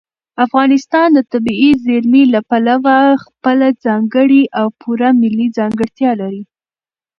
[0.45, 6.43] افغانستان د طبیعي زیرمې له پلوه خپله ځانګړې او پوره ملي ځانګړتیا لري.